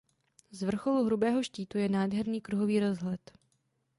[0.51, 3.31] Z vrcholu Hrubého štítu je nádherný kruhový rozhled.